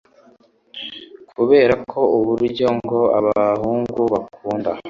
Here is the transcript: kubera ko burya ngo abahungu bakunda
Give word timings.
kubera 1.35 1.73
ko 1.91 1.99
burya 2.37 2.69
ngo 2.77 2.99
abahungu 3.17 3.99
bakunda 4.13 4.69